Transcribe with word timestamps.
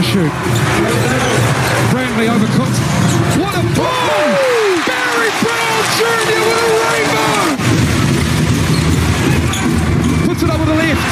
to 0.00 0.06
shoot. 0.06 0.32
Brantley 1.92 2.28
overcooked. 2.32 2.78
What 3.36 3.52
a 3.52 3.62
bomb! 3.76 4.32
Barry 4.88 5.30
Brown 5.44 5.80
Jr. 5.96 6.40
with 6.40 6.64
a 6.64 6.72
rainbow! 6.80 7.36
Puts 10.24 10.42
it 10.42 10.50
over 10.50 10.64
the 10.64 10.74
left. 10.74 11.04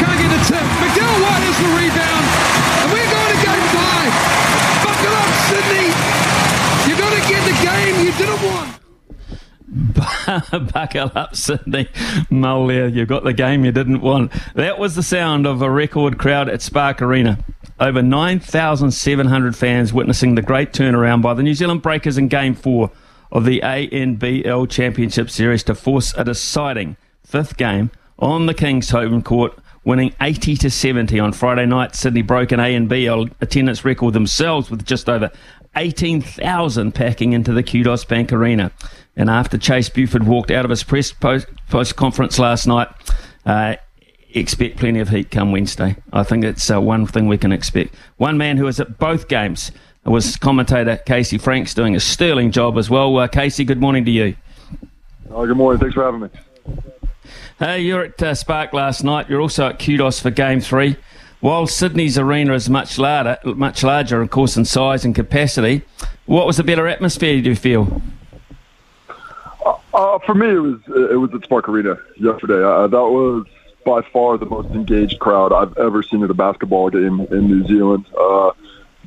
Can't 0.00 0.16
get 0.16 0.30
the 0.32 0.40
tip. 0.48 0.64
McDowell-White 0.80 1.44
has 1.44 1.56
the 1.60 1.68
rebound. 1.76 2.24
And 2.80 2.88
we're 2.96 3.10
going 3.12 3.30
to 3.34 3.40
game 3.44 3.66
five. 3.76 4.12
Buckle 4.84 5.16
up, 5.20 5.32
Sydney. 5.44 5.92
You're 6.88 7.00
going 7.04 7.16
to 7.20 7.24
get 7.28 7.42
the 7.44 7.56
game 7.60 7.94
you 8.04 8.12
didn't 8.16 8.40
want. 8.48 8.68
Buckle 10.72 11.10
up, 11.14 11.36
Sydney. 11.36 11.88
Molia, 12.30 12.86
you 12.86 13.04
got 13.04 13.24
the 13.24 13.34
game 13.34 13.64
you 13.66 13.72
didn't 13.72 14.00
want. 14.00 14.32
That 14.54 14.78
was 14.78 14.94
the 14.94 15.02
sound 15.02 15.46
of 15.46 15.60
a 15.60 15.70
record 15.70 16.18
crowd 16.18 16.48
at 16.48 16.62
Spark 16.62 17.02
Arena. 17.02 17.44
Over 17.80 18.02
9,700 18.02 19.56
fans 19.56 19.92
witnessing 19.92 20.36
the 20.36 20.42
great 20.42 20.72
turnaround 20.72 21.22
by 21.22 21.34
the 21.34 21.42
New 21.42 21.54
Zealand 21.54 21.82
Breakers 21.82 22.16
in 22.16 22.28
Game 22.28 22.54
4 22.54 22.88
of 23.32 23.44
the 23.44 23.60
ANBL 23.64 24.70
Championship 24.70 25.28
Series 25.28 25.64
to 25.64 25.74
force 25.74 26.14
a 26.16 26.22
deciding 26.22 26.96
fifth 27.24 27.56
game 27.56 27.90
on 28.16 28.46
the 28.46 28.54
King's 28.54 28.90
home 28.90 29.22
court, 29.22 29.58
winning 29.82 30.14
80 30.20 30.56
to 30.58 30.70
70 30.70 31.18
on 31.18 31.32
Friday 31.32 31.66
night. 31.66 31.96
Sydney 31.96 32.22
broke 32.22 32.52
an 32.52 32.60
ANBL 32.60 33.32
attendance 33.40 33.84
record 33.84 34.14
themselves 34.14 34.70
with 34.70 34.84
just 34.84 35.08
over 35.08 35.32
18,000 35.74 36.92
packing 36.94 37.32
into 37.32 37.52
the 37.52 37.64
Kudos 37.64 38.04
Bank 38.04 38.32
Arena. 38.32 38.70
And 39.16 39.28
after 39.28 39.58
Chase 39.58 39.88
Buford 39.88 40.28
walked 40.28 40.52
out 40.52 40.64
of 40.64 40.70
his 40.70 40.84
press 40.84 41.10
post 41.10 41.96
conference 41.96 42.38
last 42.38 42.68
night, 42.68 42.86
uh, 43.44 43.74
expect 44.34 44.76
plenty 44.76 45.00
of 45.00 45.08
heat 45.08 45.30
come 45.30 45.52
Wednesday. 45.52 45.96
I 46.12 46.22
think 46.22 46.44
it's 46.44 46.70
uh, 46.70 46.80
one 46.80 47.06
thing 47.06 47.28
we 47.28 47.38
can 47.38 47.52
expect. 47.52 47.94
One 48.16 48.36
man 48.36 48.56
who 48.56 48.64
was 48.64 48.80
at 48.80 48.98
both 48.98 49.28
games 49.28 49.70
was 50.04 50.36
commentator 50.36 50.96
Casey 50.98 51.38
Franks 51.38 51.72
doing 51.72 51.94
a 51.94 52.00
sterling 52.00 52.50
job 52.50 52.76
as 52.76 52.90
well. 52.90 53.16
Uh, 53.16 53.28
Casey, 53.28 53.64
good 53.64 53.80
morning 53.80 54.04
to 54.04 54.10
you. 54.10 54.36
Oh, 55.30 55.46
good 55.46 55.56
morning. 55.56 55.80
Thanks 55.80 55.94
for 55.94 56.04
having 56.04 56.20
me. 56.20 56.28
Hey, 57.58 57.80
you're 57.80 58.04
at 58.04 58.22
uh, 58.22 58.34
Spark 58.34 58.72
last 58.72 59.04
night. 59.04 59.30
You're 59.30 59.40
also 59.40 59.68
at 59.68 59.78
Kudos 59.78 60.20
for 60.20 60.30
Game 60.30 60.60
Three. 60.60 60.96
While 61.40 61.66
Sydney's 61.66 62.18
arena 62.18 62.54
is 62.54 62.70
much 62.70 62.98
larger, 62.98 63.38
much 63.44 63.84
larger, 63.84 64.20
of 64.20 64.30
course, 64.30 64.56
in 64.56 64.64
size 64.64 65.04
and 65.04 65.14
capacity, 65.14 65.82
what 66.26 66.46
was 66.46 66.56
the 66.56 66.64
better 66.64 66.88
atmosphere? 66.88 67.40
Do 67.42 67.50
you 67.50 67.56
feel? 67.56 68.02
Uh, 69.64 69.74
uh, 69.92 70.18
for 70.20 70.34
me, 70.34 70.48
it 70.48 70.58
was 70.58 70.80
it 70.88 71.18
was 71.18 71.30
at 71.34 71.44
Spark 71.44 71.68
Arena 71.68 71.96
yesterday. 72.16 72.62
Uh, 72.62 72.86
that 72.86 72.96
was 72.96 73.46
by 73.84 74.02
far 74.02 74.38
the 74.38 74.46
most 74.46 74.68
engaged 74.74 75.18
crowd 75.18 75.52
I've 75.52 75.76
ever 75.78 76.02
seen 76.02 76.22
at 76.22 76.30
a 76.30 76.34
basketball 76.34 76.90
game 76.90 77.20
in 77.30 77.46
New 77.46 77.66
Zealand. 77.66 78.06
Uh, 78.18 78.52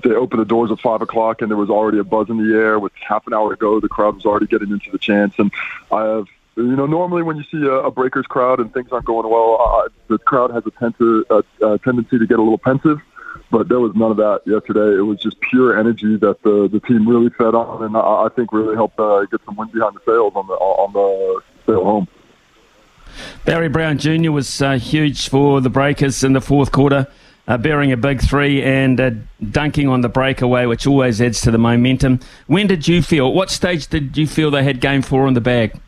they 0.03 0.11
opened 0.11 0.41
the 0.41 0.45
doors 0.45 0.71
at 0.71 0.79
five 0.79 1.01
o'clock, 1.01 1.41
and 1.41 1.49
there 1.49 1.57
was 1.57 1.69
already 1.69 1.97
a 1.97 2.03
buzz 2.03 2.29
in 2.29 2.37
the 2.37 2.55
air. 2.55 2.79
With 2.79 2.93
half 2.95 3.25
an 3.27 3.33
hour 3.33 3.49
to 3.49 3.55
go, 3.55 3.79
the 3.79 3.89
crowd 3.89 4.15
was 4.15 4.25
already 4.25 4.47
getting 4.47 4.69
into 4.69 4.91
the 4.91 4.99
chants. 4.99 5.37
And 5.39 5.51
I 5.91 6.03
have, 6.03 6.27
you 6.55 6.75
know, 6.75 6.85
normally 6.85 7.23
when 7.23 7.37
you 7.37 7.43
see 7.43 7.65
a, 7.65 7.73
a 7.73 7.91
Breakers 7.91 8.27
crowd 8.27 8.59
and 8.59 8.71
things 8.73 8.91
aren't 8.91 9.05
going 9.05 9.29
well, 9.29 9.57
uh, 9.59 9.89
the 10.07 10.19
crowd 10.19 10.51
has 10.51 10.63
a, 10.65 10.71
tend 10.71 10.95
a, 11.01 11.43
a 11.65 11.77
tendency 11.79 12.19
to 12.19 12.27
get 12.27 12.39
a 12.39 12.41
little 12.41 12.57
pensive. 12.57 12.99
But 13.49 13.69
there 13.69 13.79
was 13.79 13.95
none 13.95 14.11
of 14.11 14.17
that 14.17 14.41
yesterday. 14.45 14.97
It 14.97 15.03
was 15.03 15.19
just 15.19 15.39
pure 15.39 15.79
energy 15.79 16.17
that 16.17 16.41
the 16.41 16.67
the 16.67 16.79
team 16.81 17.07
really 17.07 17.29
fed 17.29 17.55
on, 17.55 17.83
and 17.83 17.95
I, 17.95 18.25
I 18.25 18.29
think 18.35 18.51
really 18.51 18.75
helped 18.75 18.99
uh, 18.99 19.25
get 19.25 19.41
some 19.45 19.55
wind 19.55 19.71
behind 19.71 19.95
the 19.95 20.01
sails 20.05 20.33
on 20.35 20.47
the 20.47 20.53
on 20.53 20.91
the 20.91 21.41
sail 21.65 21.83
home. 21.83 22.07
Barry 23.45 23.69
Brown 23.69 23.97
Jr. 23.97 24.31
was 24.31 24.61
uh, 24.61 24.77
huge 24.77 25.29
for 25.29 25.61
the 25.61 25.69
Breakers 25.69 26.23
in 26.23 26.33
the 26.33 26.41
fourth 26.41 26.71
quarter, 26.71 27.07
uh, 27.47 27.57
bearing 27.57 27.91
a 27.91 27.97
big 27.97 28.21
three 28.21 28.61
and 28.61 28.99
uh, 28.99 29.11
dunking 29.51 29.87
on 29.87 30.01
the 30.01 30.09
breakaway, 30.09 30.65
which 30.65 30.85
always 30.85 31.21
adds 31.21 31.41
to 31.41 31.51
the 31.51 31.57
momentum. 31.57 32.19
When 32.47 32.67
did 32.67 32.87
you 32.87 33.01
feel? 33.01 33.33
What 33.33 33.49
stage 33.49 33.87
did 33.87 34.17
you 34.17 34.27
feel 34.27 34.51
they 34.51 34.63
had 34.63 34.81
game 34.81 35.01
four 35.01 35.27
in 35.27 35.33
the 35.33 35.41
bag? 35.41 35.79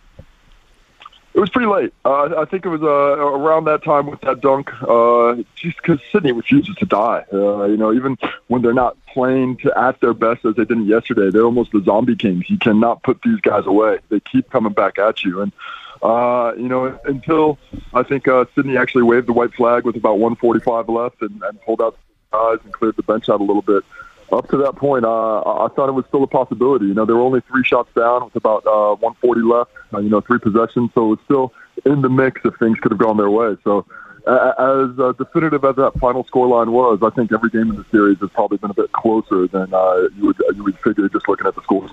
It 1.34 1.40
was 1.40 1.50
pretty 1.52 1.68
late. 1.68 1.94
Uh, 2.04 2.36
I 2.38 2.46
think 2.46 2.66
it 2.66 2.70
was 2.70 2.82
uh, 2.82 2.88
around 2.88 3.66
that 3.66 3.84
time 3.84 4.08
with 4.08 4.20
that 4.22 4.42
dunk, 4.42 4.72
uh, 4.82 5.36
just 5.56 5.78
because 5.78 6.00
Sydney 6.12 6.32
refuses 6.32 6.76
to 6.76 6.86
die. 6.86 7.24
You 7.32 7.78
know, 7.78 7.94
even 7.94 8.18
when 8.48 8.62
they're 8.62 8.74
not 8.74 8.98
playing 9.06 9.58
to 9.58 9.78
at 9.78 10.02
their 10.02 10.14
best 10.14 10.44
as 10.44 10.56
they 10.56 10.66
didn't 10.66 10.88
yesterday, 10.88 11.30
they're 11.30 11.46
almost 11.46 11.72
the 11.72 11.82
zombie 11.84 12.16
kings. 12.16 12.50
You 12.50 12.58
cannot 12.58 13.04
put 13.04 13.22
these 13.22 13.40
guys 13.40 13.66
away. 13.68 14.00
They 14.10 14.20
keep 14.20 14.50
coming 14.50 14.74
back 14.74 14.98
at 14.98 15.24
you, 15.24 15.42
and 15.42 15.54
uh, 16.02 16.54
you 16.58 16.68
know, 16.68 16.98
until 17.06 17.58
I 17.94 18.04
think 18.04 18.28
uh, 18.28 18.46
Sydney 18.56 18.78
actually 18.78 19.04
waved 19.04 19.28
the 19.28 19.34
white 19.34 19.54
flag 19.54 19.84
with 19.84 19.96
about 19.96 20.20
145 20.20 20.90
left 20.90 21.22
and, 21.22 21.42
and 21.44 21.62
pulled 21.62 21.82
out 21.82 21.98
the 22.32 22.38
guys 22.38 22.60
and 22.64 22.74
cleared 22.74 22.96
the 22.96 23.04
bench 23.04 23.30
out 23.30 23.42
a 23.42 23.44
little 23.44 23.62
bit. 23.62 23.84
Up 24.32 24.48
to 24.50 24.58
that 24.58 24.76
point, 24.76 25.06
uh, 25.06 25.40
I 25.40 25.70
thought 25.70 25.90
it 25.90 25.94
was 25.94 26.06
still 26.08 26.24
a 26.24 26.28
possibility. 26.28 26.86
You 26.86 26.94
know, 26.94 27.04
they 27.04 27.14
were 27.14 27.22
only 27.22 27.42
three 27.42 27.64
shots 27.64 27.90
down 27.96 28.26
with 28.26 28.36
about 28.36 28.66
uh, 28.68 28.96
140 28.96 29.42
left. 29.42 29.72
Uh, 29.92 30.00
you 30.00 30.10
know, 30.10 30.22
three 30.22 30.38
possessions, 30.38 30.92
so 30.94 31.06
it 31.06 31.10
was 31.10 31.20
still 31.26 31.54
in 31.84 32.02
the 32.02 32.10
mix 32.10 32.40
if 32.46 32.56
things 32.58 32.80
could 32.80 32.92
have 32.92 33.00
gone 33.00 33.18
their 33.18 33.32
way. 33.32 33.58
So, 33.64 33.88
as 34.28 35.00
uh, 35.00 35.14
definitive 35.18 35.66
as 35.66 35.78
that 35.78 35.94
final 36.00 36.24
scoreline 36.26 36.70
was, 36.70 37.00
I 37.02 37.10
think 37.10 37.32
every 37.32 37.50
game 37.50 37.72
in 37.72 37.76
the 37.76 37.86
series 37.90 38.20
has 38.20 38.30
probably 38.30 38.60
been 38.60 38.70
a 38.70 38.76
bit 38.76 38.92
closer 38.92 39.48
than 39.48 39.74
uh, 39.74 40.08
you 40.16 40.28
would 40.28 40.38
you 40.56 40.64
would 40.64 40.78
figure 40.80 41.10
just 41.10 41.28
looking 41.28 41.48
at 41.48 41.56
the 41.56 41.64
scores. 41.64 41.90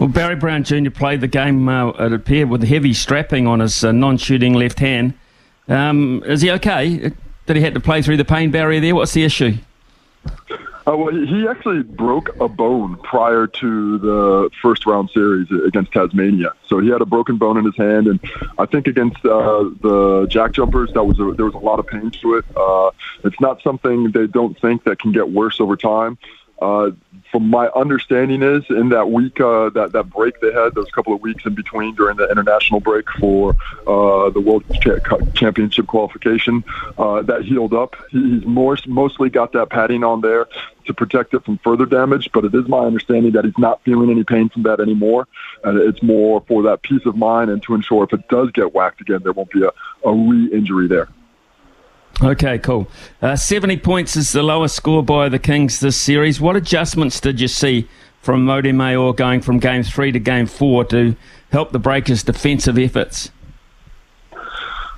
Well, 0.00 0.08
Barry 0.08 0.34
Brown 0.34 0.64
Jr. 0.64 0.88
played 0.88 1.20
the 1.20 1.28
game, 1.28 1.68
uh, 1.68 1.90
it 1.90 2.14
appeared, 2.14 2.48
with 2.48 2.62
heavy 2.62 2.94
strapping 2.94 3.46
on 3.46 3.60
his 3.60 3.84
uh, 3.84 3.92
non 3.92 4.16
shooting 4.16 4.54
left 4.54 4.78
hand. 4.78 5.12
Um, 5.68 6.22
is 6.24 6.40
he 6.40 6.50
okay? 6.52 7.12
Did 7.44 7.56
he 7.56 7.62
have 7.62 7.74
to 7.74 7.80
play 7.80 8.00
through 8.00 8.16
the 8.16 8.24
pain 8.24 8.50
barrier 8.50 8.80
there? 8.80 8.94
What's 8.94 9.12
the 9.12 9.24
issue? 9.24 9.58
Uh, 10.86 10.96
well, 10.96 11.14
he 11.14 11.46
actually 11.46 11.82
broke 11.82 12.34
a 12.40 12.48
bone 12.48 12.96
prior 13.02 13.46
to 13.46 13.98
the 13.98 14.50
first 14.62 14.86
round 14.86 15.10
series 15.10 15.48
against 15.66 15.92
Tasmania. 15.92 16.54
So 16.66 16.78
he 16.78 16.88
had 16.88 17.02
a 17.02 17.06
broken 17.06 17.36
bone 17.36 17.58
in 17.58 17.66
his 17.66 17.76
hand, 17.76 18.06
and 18.06 18.20
I 18.58 18.64
think 18.64 18.86
against 18.86 19.22
uh, 19.26 19.64
the 19.82 20.26
Jack 20.30 20.52
Jumpers, 20.52 20.94
that 20.94 21.04
was 21.04 21.20
a, 21.20 21.34
there 21.36 21.44
was 21.44 21.54
a 21.54 21.58
lot 21.58 21.78
of 21.78 21.86
pain 21.86 22.10
to 22.10 22.36
it. 22.36 22.46
Uh, 22.56 22.90
it's 23.22 23.38
not 23.38 23.62
something 23.62 24.12
they 24.12 24.26
don't 24.26 24.58
think 24.58 24.84
that 24.84 24.98
can 24.98 25.12
get 25.12 25.30
worse 25.30 25.60
over 25.60 25.76
time. 25.76 26.16
Uh, 26.60 26.90
from 27.30 27.48
my 27.48 27.68
understanding 27.68 28.42
is 28.42 28.64
in 28.70 28.88
that 28.88 29.10
week 29.10 29.40
uh, 29.40 29.70
that 29.70 29.92
that 29.92 30.10
break 30.10 30.40
they 30.40 30.52
had 30.52 30.74
those 30.74 30.90
couple 30.90 31.14
of 31.14 31.20
weeks 31.20 31.46
in 31.46 31.54
between 31.54 31.94
during 31.94 32.16
the 32.16 32.28
international 32.28 32.80
break 32.80 33.08
for 33.18 33.56
uh, 33.86 34.30
the 34.30 34.40
world 34.40 34.64
championship 35.34 35.86
qualification 35.86 36.64
uh, 36.98 37.22
that 37.22 37.42
healed 37.42 37.72
up. 37.72 37.96
He's 38.10 38.44
more 38.44 38.76
mostly 38.86 39.30
got 39.30 39.52
that 39.52 39.70
padding 39.70 40.04
on 40.04 40.20
there 40.20 40.48
to 40.86 40.94
protect 40.94 41.34
it 41.34 41.44
from 41.44 41.58
further 41.58 41.86
damage 41.86 42.30
but 42.32 42.44
it 42.44 42.54
is 42.54 42.66
my 42.66 42.80
understanding 42.80 43.32
that 43.32 43.44
he's 43.44 43.58
not 43.58 43.82
feeling 43.84 44.10
any 44.10 44.24
pain 44.24 44.48
from 44.48 44.64
that 44.64 44.80
anymore. 44.80 45.28
And 45.62 45.78
it's 45.78 46.02
more 46.02 46.42
for 46.48 46.62
that 46.64 46.82
peace 46.82 47.06
of 47.06 47.16
mind 47.16 47.50
and 47.50 47.62
to 47.64 47.74
ensure 47.74 48.04
if 48.04 48.12
it 48.12 48.28
does 48.28 48.50
get 48.50 48.74
whacked 48.74 49.00
again 49.00 49.20
there 49.22 49.32
won't 49.32 49.50
be 49.50 49.62
a, 49.62 49.70
a 50.08 50.12
re-injury 50.12 50.88
there 50.88 51.08
Okay, 52.22 52.58
cool. 52.58 52.86
Uh, 53.22 53.34
70 53.34 53.78
points 53.78 54.14
is 54.14 54.32
the 54.32 54.42
lowest 54.42 54.76
score 54.76 55.02
by 55.02 55.30
the 55.30 55.38
Kings 55.38 55.80
this 55.80 55.96
series. 55.96 56.38
What 56.38 56.54
adjustments 56.54 57.18
did 57.18 57.40
you 57.40 57.48
see 57.48 57.88
from 58.20 58.44
Mody 58.44 58.74
Maor 58.74 59.16
going 59.16 59.40
from 59.40 59.58
game 59.58 59.82
three 59.82 60.12
to 60.12 60.18
game 60.18 60.44
four 60.44 60.84
to 60.86 61.16
help 61.50 61.72
the 61.72 61.78
Breakers' 61.78 62.22
defensive 62.22 62.76
efforts? 62.78 63.30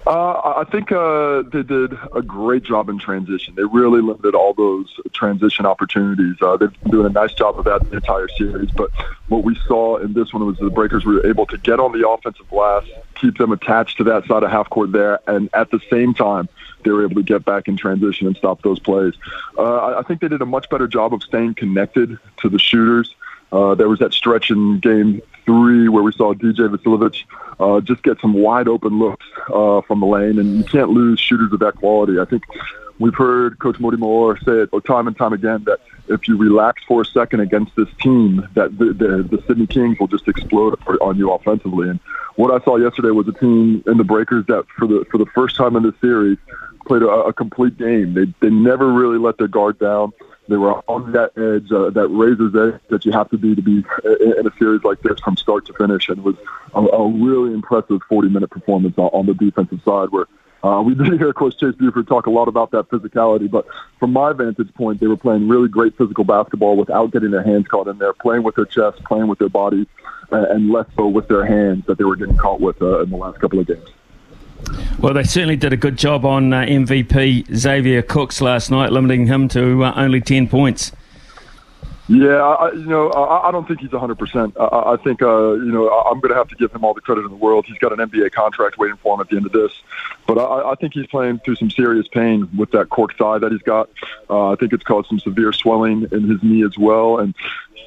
Uh, 0.04 0.32
I 0.56 0.64
think 0.68 0.90
uh, 0.90 1.42
they 1.42 1.62
did 1.62 1.96
a 2.12 2.22
great 2.22 2.64
job 2.64 2.88
in 2.88 2.98
transition. 2.98 3.54
They 3.54 3.62
really 3.62 4.02
limited 4.02 4.34
all 4.34 4.52
those 4.52 4.92
transition 5.12 5.64
opportunities. 5.64 6.34
Uh, 6.42 6.56
they've 6.56 6.82
been 6.82 6.90
doing 6.90 7.06
a 7.06 7.10
nice 7.10 7.32
job 7.34 7.56
of 7.56 7.66
that 7.66 7.88
the 7.88 7.98
entire 7.98 8.26
series. 8.36 8.72
But 8.72 8.90
what 9.28 9.44
we 9.44 9.56
saw 9.68 9.98
in 9.98 10.12
this 10.14 10.32
one 10.32 10.44
was 10.44 10.58
the 10.58 10.70
Breakers 10.70 11.04
were 11.04 11.24
able 11.24 11.46
to 11.46 11.58
get 11.58 11.78
on 11.78 11.92
the 11.92 12.08
offensive 12.08 12.48
glass, 12.50 12.82
keep 13.14 13.38
them 13.38 13.52
attached 13.52 13.98
to 13.98 14.04
that 14.04 14.26
side 14.26 14.42
of 14.42 14.50
half 14.50 14.68
court 14.70 14.90
there, 14.90 15.20
and 15.28 15.48
at 15.54 15.70
the 15.70 15.78
same 15.88 16.14
time, 16.14 16.48
they 16.84 16.90
were 16.90 17.04
able 17.04 17.16
to 17.16 17.22
get 17.22 17.44
back 17.44 17.68
in 17.68 17.76
transition 17.76 18.26
and 18.26 18.36
stop 18.36 18.62
those 18.62 18.78
plays. 18.78 19.14
Uh, 19.56 19.96
I 19.98 20.02
think 20.02 20.20
they 20.20 20.28
did 20.28 20.42
a 20.42 20.46
much 20.46 20.68
better 20.70 20.86
job 20.86 21.14
of 21.14 21.22
staying 21.22 21.54
connected 21.54 22.18
to 22.38 22.48
the 22.48 22.58
shooters. 22.58 23.14
Uh, 23.52 23.74
there 23.74 23.88
was 23.88 23.98
that 23.98 24.14
stretch 24.14 24.50
in 24.50 24.80
game 24.80 25.20
three 25.44 25.88
where 25.88 26.02
we 26.02 26.12
saw 26.12 26.32
DJ 26.32 26.74
Vasiljevic 26.74 27.24
uh, 27.60 27.80
just 27.80 28.02
get 28.02 28.18
some 28.20 28.32
wide 28.32 28.66
open 28.66 28.98
looks 28.98 29.26
uh, 29.52 29.82
from 29.82 30.00
the 30.00 30.06
lane, 30.06 30.38
and 30.38 30.56
you 30.56 30.64
can't 30.64 30.90
lose 30.90 31.20
shooters 31.20 31.52
of 31.52 31.60
that 31.60 31.76
quality. 31.76 32.18
I 32.18 32.24
think 32.24 32.44
we've 32.98 33.14
heard 33.14 33.58
Coach 33.58 33.76
Mody 33.76 33.96
Maor 33.96 34.42
say 34.44 34.74
it 34.74 34.84
time 34.84 35.06
and 35.06 35.16
time 35.16 35.32
again 35.32 35.64
that 35.64 35.80
if 36.08 36.26
you 36.28 36.36
relax 36.36 36.82
for 36.84 37.02
a 37.02 37.04
second 37.04 37.40
against 37.40 37.74
this 37.76 37.88
team, 38.00 38.48
that 38.54 38.76
the, 38.78 38.86
the, 38.86 39.22
the 39.22 39.42
Sydney 39.46 39.66
Kings 39.66 39.98
will 39.98 40.08
just 40.08 40.26
explode 40.28 40.78
on 41.00 41.16
you 41.16 41.30
offensively. 41.30 41.88
And 41.88 42.00
what 42.36 42.50
I 42.50 42.64
saw 42.64 42.76
yesterday 42.76 43.10
was 43.10 43.28
a 43.28 43.32
team 43.32 43.82
in 43.86 43.98
the 43.98 44.04
Breakers 44.04 44.46
that, 44.46 44.64
for 44.76 44.86
the 44.86 45.04
for 45.10 45.18
the 45.18 45.26
first 45.26 45.56
time 45.56 45.76
in 45.76 45.82
this 45.82 45.94
series, 46.00 46.38
played 46.86 47.02
a, 47.02 47.08
a 47.08 47.32
complete 47.32 47.76
game. 47.78 48.14
They 48.14 48.26
they 48.40 48.50
never 48.50 48.92
really 48.92 49.18
let 49.18 49.38
their 49.38 49.48
guard 49.48 49.78
down. 49.78 50.12
They 50.48 50.56
were 50.56 50.74
on 50.88 51.12
that 51.12 51.30
edge, 51.38 51.70
uh, 51.70 51.90
that 51.90 52.08
razor's 52.08 52.54
edge 52.54 52.80
that 52.88 53.04
you 53.06 53.12
have 53.12 53.30
to 53.30 53.38
be 53.38 53.54
to 53.54 53.62
be 53.62 53.84
in 54.04 54.46
a 54.46 54.50
series 54.58 54.82
like 54.82 55.00
this 55.00 55.18
from 55.20 55.36
start 55.36 55.66
to 55.66 55.72
finish. 55.72 56.08
And 56.08 56.18
it 56.18 56.24
was 56.24 56.36
a, 56.74 56.80
a 56.80 57.08
really 57.08 57.54
impressive 57.54 58.00
40 58.08 58.28
minute 58.28 58.50
performance 58.50 58.94
on, 58.98 59.06
on 59.12 59.26
the 59.26 59.34
defensive 59.34 59.80
side 59.84 60.10
where 60.10 60.26
Uh, 60.62 60.80
we 60.80 60.94
did 60.94 61.18
hear 61.18 61.32
Coach 61.32 61.58
Chase 61.58 61.74
Buford 61.74 62.06
talk 62.06 62.26
a 62.26 62.30
lot 62.30 62.46
about 62.46 62.70
that 62.70 62.88
physicality, 62.88 63.50
but 63.50 63.66
from 63.98 64.12
my 64.12 64.32
vantage 64.32 64.72
point, 64.74 65.00
they 65.00 65.08
were 65.08 65.16
playing 65.16 65.48
really 65.48 65.68
great 65.68 65.96
physical 65.98 66.22
basketball 66.22 66.76
without 66.76 67.10
getting 67.10 67.32
their 67.32 67.42
hands 67.42 67.66
caught 67.66 67.88
in 67.88 67.98
there, 67.98 68.12
playing 68.12 68.44
with 68.44 68.54
their 68.54 68.64
chest, 68.64 69.02
playing 69.04 69.26
with 69.26 69.40
their 69.40 69.48
bodies, 69.48 69.86
and 70.30 70.70
less 70.70 70.86
so 70.96 71.08
with 71.08 71.26
their 71.26 71.44
hands 71.44 71.84
that 71.86 71.98
they 71.98 72.04
were 72.04 72.14
getting 72.14 72.36
caught 72.36 72.60
with 72.60 72.80
uh, 72.80 73.02
in 73.02 73.10
the 73.10 73.16
last 73.16 73.40
couple 73.40 73.58
of 73.58 73.66
games. 73.66 73.88
Well, 74.98 75.14
they 75.14 75.24
certainly 75.24 75.56
did 75.56 75.72
a 75.72 75.76
good 75.76 75.96
job 75.96 76.24
on 76.24 76.52
uh, 76.52 76.60
MVP 76.60 77.54
Xavier 77.54 78.02
Cooks 78.02 78.40
last 78.40 78.70
night, 78.70 78.92
limiting 78.92 79.26
him 79.26 79.48
to 79.48 79.84
uh, 79.84 79.92
only 79.96 80.20
10 80.20 80.48
points. 80.48 80.92
Yeah, 82.12 82.42
I, 82.42 82.72
you 82.72 82.84
know, 82.84 83.08
I, 83.08 83.48
I 83.48 83.50
don't 83.50 83.66
think 83.66 83.80
he's 83.80 83.88
100%. 83.88 84.52
I, 84.60 84.92
I 84.92 84.96
think, 84.98 85.22
uh, 85.22 85.52
you 85.52 85.72
know, 85.72 85.88
I'm 85.88 86.20
going 86.20 86.28
to 86.28 86.36
have 86.36 86.48
to 86.48 86.54
give 86.56 86.70
him 86.70 86.84
all 86.84 86.92
the 86.92 87.00
credit 87.00 87.24
in 87.24 87.30
the 87.30 87.36
world. 87.36 87.64
He's 87.64 87.78
got 87.78 87.98
an 87.98 88.06
NBA 88.06 88.32
contract 88.32 88.76
waiting 88.76 88.98
for 88.98 89.14
him 89.14 89.22
at 89.22 89.30
the 89.30 89.36
end 89.36 89.46
of 89.46 89.52
this. 89.52 89.72
But 90.26 90.36
I, 90.36 90.72
I 90.72 90.74
think 90.74 90.92
he's 90.92 91.06
playing 91.06 91.38
through 91.38 91.56
some 91.56 91.70
serious 91.70 92.06
pain 92.08 92.50
with 92.54 92.70
that 92.72 92.90
cork 92.90 93.16
thigh 93.16 93.38
that 93.38 93.50
he's 93.50 93.62
got. 93.62 93.88
Uh, 94.28 94.50
I 94.50 94.56
think 94.56 94.74
it's 94.74 94.84
caused 94.84 95.08
some 95.08 95.20
severe 95.20 95.54
swelling 95.54 96.06
in 96.12 96.28
his 96.28 96.42
knee 96.42 96.62
as 96.64 96.76
well. 96.76 97.18
And 97.18 97.34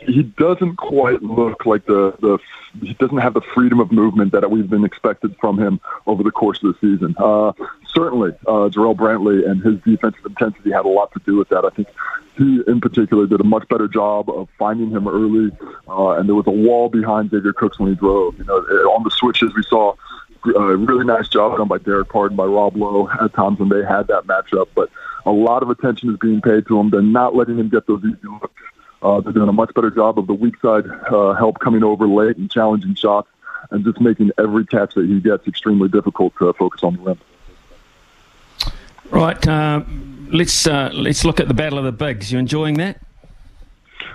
he 0.07 0.23
doesn't 0.23 0.77
quite 0.77 1.21
look 1.21 1.67
like 1.67 1.85
the 1.85 2.15
the 2.19 2.39
he 2.81 2.93
doesn't 2.95 3.19
have 3.19 3.35
the 3.35 3.41
freedom 3.41 3.79
of 3.79 3.91
movement 3.91 4.31
that 4.31 4.49
we've 4.49 4.69
been 4.69 4.83
expected 4.83 5.35
from 5.39 5.59
him 5.59 5.79
over 6.07 6.23
the 6.23 6.31
course 6.31 6.61
of 6.63 6.73
the 6.73 6.79
season. 6.81 7.15
Uh, 7.17 7.53
certainly, 7.87 8.31
uh, 8.47 8.69
Jarrell 8.69 8.95
Brantley 8.95 9.47
and 9.47 9.61
his 9.63 9.79
defensive 9.81 10.25
intensity 10.25 10.71
had 10.71 10.83
a 10.85 10.89
lot 10.89 11.13
to 11.13 11.19
do 11.25 11.37
with 11.37 11.49
that. 11.49 11.63
I 11.63 11.69
think 11.69 11.87
he, 12.37 12.61
in 12.67 12.81
particular, 12.81 13.27
did 13.27 13.39
a 13.39 13.45
much 13.45 13.67
better 13.67 13.87
job 13.87 14.29
of 14.29 14.49
finding 14.57 14.91
him 14.91 15.07
early, 15.07 15.51
uh, 15.87 16.11
and 16.11 16.27
there 16.27 16.35
was 16.35 16.47
a 16.47 16.51
wall 16.51 16.89
behind 16.89 17.31
Xavier 17.31 17.53
Cooks 17.53 17.79
when 17.79 17.89
he 17.89 17.95
drove. 17.95 18.37
You 18.37 18.45
know, 18.45 18.55
on 18.55 19.03
the 19.03 19.11
switches 19.11 19.53
we 19.55 19.63
saw 19.63 19.95
a 20.55 20.77
really 20.77 21.05
nice 21.05 21.27
job 21.27 21.57
done 21.57 21.67
by 21.67 21.77
Derek 21.79 22.09
Pardon, 22.09 22.37
by 22.37 22.45
Rob 22.45 22.75
Loe 22.75 23.09
at 23.21 23.33
times 23.33 23.59
when 23.59 23.69
they 23.69 23.83
had 23.83 24.07
that 24.07 24.25
matchup, 24.27 24.67
but 24.75 24.89
a 25.25 25.31
lot 25.31 25.63
of 25.63 25.69
attention 25.69 26.09
is 26.09 26.17
being 26.17 26.41
paid 26.41 26.67
to 26.67 26.79
him. 26.79 26.89
They're 26.89 27.01
not 27.01 27.35
letting 27.35 27.57
him 27.57 27.69
get 27.69 27.87
those 27.87 28.03
easy 28.03 28.27
looks. 28.27 28.61
Uh, 29.01 29.21
they're 29.21 29.33
doing 29.33 29.49
a 29.49 29.53
much 29.53 29.73
better 29.73 29.89
job 29.89 30.17
of 30.19 30.27
the 30.27 30.33
weak 30.33 30.59
side 30.61 30.85
uh, 31.11 31.33
help 31.33 31.59
coming 31.59 31.83
over 31.83 32.07
late 32.07 32.37
and 32.37 32.49
challenging 32.49 32.95
shots 32.95 33.27
and 33.71 33.83
just 33.83 33.99
making 33.99 34.31
every 34.37 34.65
catch 34.65 34.93
that 34.95 35.05
he 35.05 35.19
gets 35.19 35.47
extremely 35.47 35.89
difficult 35.89 36.33
to 36.37 36.53
focus 36.53 36.83
on 36.83 36.95
the 36.95 37.01
rim. 37.01 37.19
Right. 39.11 39.47
Uh, 39.47 39.83
let's 40.35 40.67
uh, 40.67 40.89
let's 40.93 41.25
look 41.25 41.39
at 41.39 41.47
the 41.47 41.53
battle 41.53 41.79
of 41.79 41.85
the 41.85 41.91
bigs. 41.91 42.31
You 42.31 42.39
enjoying 42.39 42.75
that? 42.75 42.99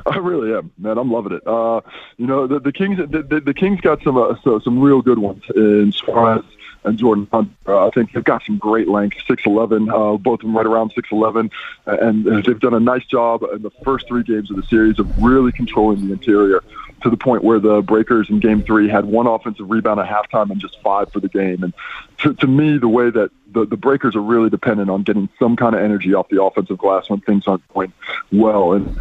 I 0.07 0.17
really 0.19 0.55
am, 0.55 0.71
man. 0.79 0.99
I'm 0.99 1.11
loving 1.11 1.33
it. 1.33 1.47
Uh, 1.47 1.81
you 2.17 2.27
know, 2.27 2.47
the, 2.47 2.59
the 2.59 2.73
Kings, 2.73 2.99
the, 2.99 3.23
the, 3.23 3.41
the 3.41 3.55
Kings 3.55 3.81
got 3.81 4.03
some 4.03 4.17
uh, 4.17 4.35
so, 4.43 4.59
some 4.61 4.79
real 4.81 5.03
good 5.03 5.19
ones 5.19 5.43
in 5.55 5.93
Suarez 5.93 6.45
and 6.85 6.99
Jordan 6.99 7.29
Hunt. 7.31 7.55
Uh, 7.67 7.87
I 7.87 7.91
think 7.91 8.13
they've 8.13 8.25
got 8.25 8.43
some 8.45 8.57
great 8.57 8.89
length, 8.89 9.19
6'11", 9.29 9.91
uh, 9.91 10.17
both 10.17 10.41
of 10.41 10.47
them 10.47 10.57
right 10.57 10.65
around 10.65 10.95
6'11", 10.95 11.51
and 11.87 12.25
they've 12.25 12.59
done 12.59 12.73
a 12.73 12.81
nice 12.81 13.05
job 13.05 13.43
in 13.53 13.61
the 13.61 13.71
first 13.85 14.09
three 14.09 14.23
games 14.23 14.51
of 14.51 14.57
the 14.57 14.63
series 14.63 14.99
of 14.99 15.23
really 15.23 15.53
controlling 15.53 16.07
the 16.07 16.15
interior 16.15 16.63
to 17.02 17.11
the 17.11 17.17
point 17.17 17.44
where 17.44 17.58
the 17.58 17.82
Breakers 17.82 18.29
in 18.31 18.41
Game 18.41 18.62
Three 18.62 18.88
had 18.88 19.05
one 19.05 19.26
offensive 19.26 19.70
rebound 19.70 20.00
at 20.00 20.06
halftime 20.06 20.50
and 20.50 20.61
just 20.61 20.81
five 20.82 21.12
for 21.12 21.20
the 21.20 21.29
game. 21.29 21.62
And 21.62 21.73
to, 22.19 22.35
to 22.35 22.47
me, 22.47 22.79
the 22.79 22.88
way 22.88 23.11
that 23.11 23.31
the, 23.52 23.67
the 23.67 23.76
Breakers 23.76 24.17
are 24.17 24.23
really 24.23 24.50
dependent 24.50 24.91
on 24.91 25.02
getting 25.02 25.29
some 25.38 25.56
kind 25.56 25.75
of 25.75 25.82
energy 25.82 26.14
off 26.14 26.29
the 26.29 26.43
offensive 26.43 26.79
glass 26.79 27.08
when 27.08 27.20
things 27.20 27.47
aren't 27.47 27.67
going 27.73 27.93
well. 28.32 28.73
And 28.73 28.97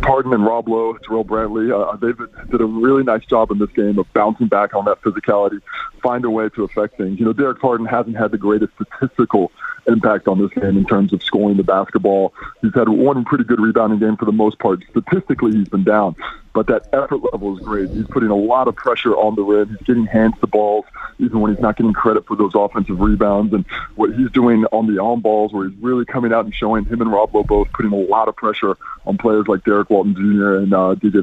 Pardon 0.00 0.32
and 0.32 0.44
Rob 0.44 0.68
Loe, 0.68 0.94
Jarrell 0.94 1.24
Brantley, 1.24 1.70
uh, 1.70 1.96
they 1.96 2.12
did 2.50 2.60
a 2.60 2.64
really 2.64 3.02
nice 3.02 3.24
job 3.26 3.50
in 3.50 3.58
this 3.58 3.70
game 3.70 3.98
of 3.98 4.10
bouncing 4.14 4.46
back 4.46 4.74
on 4.74 4.86
that 4.86 5.02
physicality, 5.02 5.60
find 6.02 6.24
a 6.24 6.30
way 6.30 6.48
to 6.50 6.64
affect 6.64 6.96
things. 6.96 7.18
You 7.18 7.26
know, 7.26 7.32
Derek 7.32 7.60
Pardon 7.60 7.86
hasn't 7.86 8.16
had 8.16 8.30
the 8.30 8.38
greatest 8.38 8.72
statistical 8.74 9.52
impact 9.86 10.28
on 10.28 10.38
this 10.38 10.50
game 10.50 10.78
in 10.78 10.86
terms 10.86 11.12
of 11.12 11.22
scoring 11.22 11.56
the 11.56 11.62
basketball. 11.62 12.32
He's 12.62 12.74
had 12.74 12.88
one 12.88 13.24
pretty 13.24 13.44
good 13.44 13.60
rebounding 13.60 13.98
game 13.98 14.16
for 14.16 14.24
the 14.24 14.32
most 14.32 14.58
part. 14.58 14.82
Statistically, 14.90 15.52
he's 15.52 15.68
been 15.68 15.84
down, 15.84 16.16
but 16.54 16.66
that 16.66 16.88
effort 16.92 17.20
level 17.32 17.56
is 17.56 17.64
great. 17.64 17.90
He's 17.90 18.06
putting 18.06 18.28
a 18.28 18.36
lot 18.36 18.68
of 18.68 18.76
pressure 18.76 19.14
on 19.16 19.34
the 19.34 19.42
rim. 19.42 19.68
He's 19.70 19.86
getting 19.86 20.06
hands 20.06 20.34
to 20.40 20.46
balls, 20.46 20.84
even 21.18 21.40
when 21.40 21.54
he's 21.54 21.62
not 21.62 21.76
getting 21.76 21.92
credit 21.92 22.26
for 22.26 22.36
those 22.36 22.54
offensive 22.54 23.00
rebounds. 23.00 23.54
And 23.54 23.64
what 23.94 24.14
he's 24.14 24.30
doing 24.30 24.64
on 24.66 24.92
the 24.92 25.00
on 25.00 25.20
balls, 25.20 25.52
where 25.52 25.68
he's 25.68 25.78
really 25.78 26.04
coming 26.04 26.32
out 26.32 26.44
and 26.44 26.54
showing 26.54 26.84
him 26.84 27.00
and 27.00 27.10
Rob 27.10 27.34
Loe 27.34 27.42
both 27.42 27.72
putting 27.72 27.92
a 27.92 27.96
lot 27.96 28.28
of 28.28 28.36
pressure 28.36 28.76
on 29.06 29.16
players 29.16 29.48
like 29.48 29.64
Derrick 29.64 29.88
Walton 29.88 30.14
Jr. 30.14 30.56
and 30.56 30.74
uh, 30.74 30.94
DJ. 30.96 31.22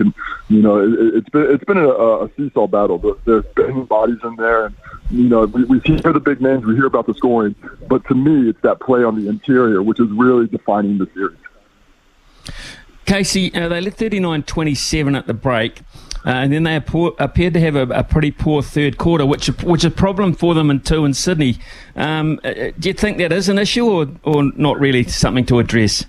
And 0.00 0.14
you 0.48 0.62
know, 0.62 0.78
it, 0.78 1.16
it's 1.16 1.28
been 1.28 1.50
it's 1.50 1.64
been 1.64 1.78
a, 1.78 1.88
a 1.88 2.30
seesaw 2.36 2.66
battle. 2.66 3.16
There's 3.24 3.44
banging 3.56 3.86
bodies 3.86 4.18
in 4.22 4.36
there, 4.36 4.66
and 4.66 4.76
you 5.10 5.24
know, 5.24 5.46
we, 5.46 5.64
we 5.64 5.80
hear 5.80 6.12
the 6.12 6.20
big 6.20 6.40
names, 6.40 6.64
we 6.64 6.74
hear 6.74 6.86
about 6.86 7.06
the 7.06 7.14
scoring, 7.14 7.54
but 7.88 8.06
to 8.08 8.14
me, 8.14 8.50
it's 8.50 8.60
that 8.62 8.80
play 8.80 9.02
on 9.02 9.22
the 9.22 9.28
interior 9.28 9.82
which 9.82 10.00
is 10.00 10.08
really 10.10 10.46
defining 10.46 10.98
the 10.98 11.08
series. 11.14 11.38
Casey, 13.08 13.54
uh, 13.54 13.68
they 13.68 13.80
led 13.80 13.94
39 13.94 14.42
27 14.42 15.14
at 15.14 15.26
the 15.26 15.32
break. 15.32 15.80
Uh, 16.26 16.30
and 16.30 16.52
then 16.52 16.64
they 16.64 16.76
appeared 16.76 17.54
to 17.54 17.60
have 17.60 17.74
a, 17.74 17.82
a, 17.84 18.04
pretty 18.04 18.30
poor 18.30 18.60
third 18.60 18.98
quarter, 18.98 19.24
which 19.24 19.46
which 19.62 19.80
is 19.80 19.84
a 19.86 19.90
problem 19.90 20.34
for 20.34 20.52
them 20.52 20.68
in 20.68 20.80
two 20.80 21.06
in 21.06 21.14
Sydney. 21.14 21.56
Um, 21.96 22.38
uh, 22.44 22.52
do 22.78 22.88
you 22.88 22.92
think 22.92 23.16
that 23.18 23.32
is 23.32 23.48
an 23.48 23.58
issue, 23.58 23.86
or 23.86 24.08
or 24.24 24.52
not 24.56 24.78
really 24.78 25.04
something 25.04 25.46
to 25.46 25.58
address? 25.58 26.04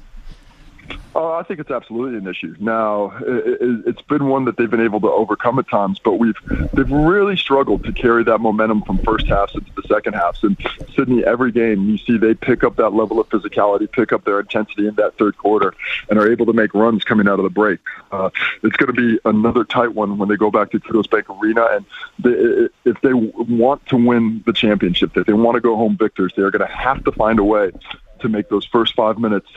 Oh, 1.15 1.33
I 1.33 1.41
think 1.41 1.59
it's 1.59 1.71
absolutely 1.71 2.19
an 2.19 2.27
issue. 2.27 2.55
Now, 2.59 3.13
it, 3.19 3.85
has 3.87 4.01
been 4.07 4.27
one 4.27 4.45
that 4.45 4.57
they've 4.57 4.69
been 4.69 4.83
able 4.83 5.01
to 5.01 5.07
overcome 5.07 5.57
at 5.57 5.67
times, 5.67 5.97
but 5.97 6.13
we've 6.13 6.37
they've 6.73 6.91
really 6.91 7.35
struggled 7.35 7.83
to 7.85 7.91
carry 7.91 8.23
that 8.25 8.37
momentum 8.37 8.83
from 8.83 8.99
first 8.99 9.25
halves 9.25 9.55
into 9.55 9.71
the 9.73 9.81
second 9.87 10.13
halves. 10.13 10.43
And 10.43 10.55
Sydney, 10.95 11.25
every 11.25 11.51
game 11.51 11.89
you 11.89 11.97
see 11.97 12.17
they 12.17 12.35
pick 12.35 12.63
up 12.63 12.75
that 12.75 12.91
level 12.91 13.19
of 13.19 13.27
physicality, 13.29 13.91
pick 13.91 14.13
up 14.13 14.23
their 14.23 14.39
intensity 14.39 14.87
in 14.87 14.95
that 14.95 15.17
third 15.17 15.35
quarter, 15.37 15.73
and 16.09 16.19
are 16.19 16.31
able 16.31 16.45
to 16.45 16.53
make 16.53 16.75
runs 16.75 17.03
coming 17.03 17.27
out 17.27 17.39
of 17.39 17.43
the 17.43 17.49
break. 17.49 17.79
Uh, 18.11 18.29
it's 18.61 18.77
going 18.77 18.93
to 18.93 19.01
be 19.01 19.19
another 19.25 19.63
tight 19.63 19.95
one 19.95 20.19
when 20.19 20.29
they 20.29 20.35
go 20.35 20.51
back 20.51 20.69
to 20.71 20.79
Kudos 20.79 21.07
Bank 21.07 21.27
Arena, 21.29 21.65
and 21.71 21.85
they, 22.19 22.89
if 22.89 23.01
they 23.01 23.13
want 23.13 23.83
to 23.87 23.97
win 23.97 24.43
the 24.45 24.53
championship, 24.53 25.17
if 25.17 25.25
they 25.25 25.33
want 25.33 25.55
to 25.55 25.61
go 25.61 25.75
home 25.75 25.97
victors, 25.97 26.33
they 26.35 26.43
are 26.43 26.51
going 26.51 26.67
to 26.67 26.73
have 26.73 27.03
to 27.05 27.11
find 27.11 27.39
a 27.39 27.43
way 27.43 27.71
to 28.19 28.29
make 28.29 28.49
those 28.49 28.65
first 28.65 28.93
five 28.95 29.17
minutes 29.17 29.49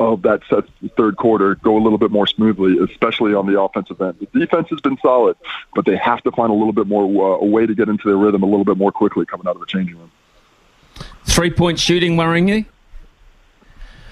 of 0.00 0.22
that 0.22 0.40
third 0.96 1.16
quarter 1.18 1.56
go 1.56 1.76
a 1.76 1.82
little 1.82 1.98
bit 1.98 2.10
more 2.10 2.26
smoothly, 2.26 2.78
especially 2.78 3.34
on 3.34 3.46
the 3.46 3.60
offensive 3.60 4.00
end. 4.00 4.16
The 4.32 4.40
defense 4.40 4.68
has 4.70 4.80
been 4.80 4.96
solid, 5.02 5.36
but 5.74 5.84
they 5.84 5.96
have 5.96 6.22
to 6.22 6.32
find 6.32 6.50
a 6.50 6.54
little 6.54 6.72
bit 6.72 6.86
more 6.86 7.04
uh, 7.04 7.38
a 7.38 7.44
way 7.44 7.66
to 7.66 7.74
get 7.74 7.88
into 7.90 8.08
their 8.08 8.16
rhythm 8.16 8.42
a 8.42 8.46
little 8.46 8.64
bit 8.64 8.78
more 8.78 8.90
quickly 8.90 9.26
coming 9.26 9.46
out 9.46 9.54
of 9.54 9.60
the 9.60 9.66
changing 9.66 9.98
room. 9.98 10.10
Three 11.26 11.50
point 11.50 11.78
shooting 11.78 12.16
worrying 12.16 12.48
you? 12.48 12.64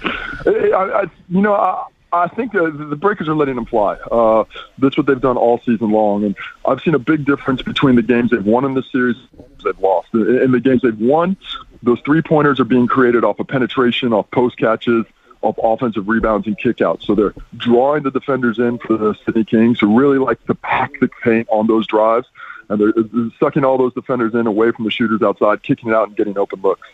I, 0.03 0.71
I, 0.73 1.03
you 1.31 1.41
know, 1.41 1.55
I, 1.55 1.87
I 2.13 2.29
think 2.29 2.53
the, 2.53 2.71
the 2.71 2.97
Breakers 2.97 3.29
are 3.29 3.35
letting 3.35 3.57
them 3.57 3.65
fly. 3.65 3.95
Uh, 3.95 4.45
that's 4.77 4.97
what 4.97 5.07
they've 5.07 5.21
done 5.21 5.39
all 5.39 5.59
season 5.65 5.91
long, 5.91 6.23
and 6.23 6.37
I've 6.67 6.81
seen 6.83 6.95
a 6.95 6.99
big 6.99 7.25
difference 7.25 7.63
between 7.63 7.97
the 7.97 8.03
games 8.03 8.31
they've 8.31 8.45
won 8.45 8.67
in 8.67 8.75
this 8.75 8.91
series 8.93 9.17
they've 9.65 9.79
lost. 9.79 10.09
In 10.13 10.53
the 10.53 10.61
games 10.61 10.83
they've 10.83 11.01
won, 11.01 11.37
those 11.83 12.01
three 12.01 12.21
pointers 12.21 12.61
are 12.61 12.65
being 12.65 12.87
created 12.87 13.25
off 13.25 13.41
of 13.41 13.49
penetration, 13.49 14.13
off 14.13 14.31
post 14.31 14.59
catches, 14.59 15.07
of 15.43 15.59
offensive 15.63 16.09
rebounds 16.09 16.47
and 16.47 16.59
kickouts. 16.59 17.05
So 17.05 17.15
they're 17.15 17.35
drawing 17.57 18.03
the 18.03 18.11
defenders 18.11 18.59
in 18.59 18.79
for 18.79 18.97
the 18.97 19.15
Sydney 19.25 19.45
Kings 19.45 19.81
who 19.81 19.99
really 19.99 20.19
like 20.19 20.45
to 20.47 20.55
pack 20.55 20.93
the 21.01 21.09
paint 21.23 21.49
on 21.51 21.67
those 21.67 21.87
drives. 21.87 22.27
And 22.69 22.81
they're, 22.81 22.93
they're 22.93 23.31
sucking 23.41 23.65
all 23.65 23.79
those 23.79 23.95
defenders 23.95 24.35
in 24.35 24.47
away 24.47 24.73
from 24.73 24.85
the 24.85 24.91
shooters 24.91 25.23
outside, 25.23 25.63
kicking 25.63 25.91
it 25.91 25.95
out 25.95 26.09
and 26.09 26.17
getting 26.17 26.37
open 26.37 26.61
looks. 26.61 26.87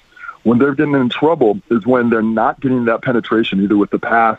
When 0.42 0.58
they're 0.58 0.74
getting 0.74 0.94
in 0.94 1.08
trouble 1.08 1.60
is 1.70 1.86
when 1.86 2.10
they're 2.10 2.22
not 2.22 2.60
getting 2.60 2.84
that 2.84 3.02
penetration 3.02 3.62
either 3.62 3.76
with 3.76 3.90
the 3.90 3.98
pass 3.98 4.38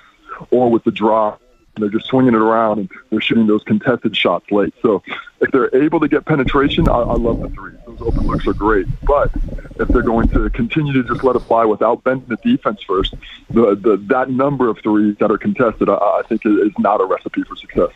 or 0.51 0.69
with 0.69 0.83
the 0.83 0.91
draw 0.91 1.38
they're 1.77 1.89
just 1.89 2.07
swinging 2.07 2.33
it 2.33 2.41
around 2.41 2.79
and 2.79 2.89
they're 3.09 3.21
shooting 3.21 3.47
those 3.47 3.63
contested 3.63 4.15
shots 4.15 4.50
late. 4.51 4.74
So 4.81 5.03
if 5.42 5.51
they're 5.51 5.74
able 5.75 6.00
to 6.00 6.08
get 6.08 6.25
penetration, 6.25 6.88
I, 6.88 6.94
I 6.94 7.15
love 7.15 7.42
the 7.42 7.50
threes. 7.50 7.75
Those 7.86 8.01
open 8.01 8.25
looks 8.27 8.48
are 8.48 8.54
great. 8.54 8.88
But 9.04 9.32
if 9.80 9.88
they're 9.89 10.01
going 10.01 10.30
to 10.30 10.50
continue 10.50 10.94
to 10.94 11.04
just 11.04 11.24
let 11.24 11.36
it 11.36 11.42
fly 11.42 11.65
without 11.65 12.04
bending 12.04 12.27
the 12.27 12.38
defense 12.38 12.82
first, 12.84 13.15
the, 13.50 13.75
the 13.75 13.98
that 14.08 14.30
number 14.30 14.70
of 14.70 14.80
threes 14.80 15.18
that 15.20 15.32
are 15.32 15.38
contested, 15.38 15.89
I, 15.89 15.94
I 15.94 16.22
think 16.27 16.46
is 16.46 16.72
not 16.80 17.01
a 17.01 17.06
recipe 17.06 17.44
for 17.44 17.56
success. 17.56 17.92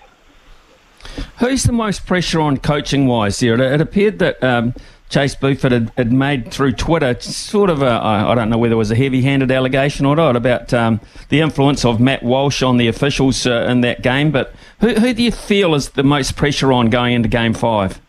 Who's 1.39 1.63
the 1.63 1.71
most 1.71 2.05
pressure 2.05 2.41
on 2.41 2.57
coaching 2.57 3.07
wise 3.07 3.39
here? 3.39 3.59
It, 3.59 3.81
appeared 3.81 4.19
that 4.19 4.43
um, 4.43 4.73
Chase 5.09 5.33
Buford 5.33 5.71
had, 5.71 5.91
had, 5.97 6.13
made 6.13 6.51
through 6.51 6.73
Twitter 6.73 7.19
sort 7.19 7.71
of 7.71 7.81
a, 7.81 7.89
I 7.89 8.35
don't 8.35 8.49
know 8.49 8.59
whether 8.59 8.73
it 8.73 8.77
was 8.77 8.91
a 8.91 8.95
heavy 8.95 9.23
handed 9.23 9.51
allegation 9.51 10.05
or 10.05 10.15
not 10.15 10.35
about 10.35 10.71
um, 10.71 11.01
the 11.29 11.41
influence 11.41 11.83
of 11.83 11.99
Matt 11.99 12.21
Walsh 12.21 12.61
on 12.61 12.77
the 12.77 12.87
officials 12.87 13.47
uh, 13.47 13.65
in 13.67 13.81
that 13.81 14.03
game. 14.03 14.29
But 14.29 14.53
who, 14.81 14.93
who 14.93 15.13
do 15.13 15.23
you 15.23 15.31
feel 15.31 15.73
is 15.73 15.89
the 15.89 16.03
most 16.03 16.35
pressure 16.35 16.71
on 16.71 16.91
going 16.91 17.15
into 17.15 17.27
game 17.27 17.55
five? 17.55 17.99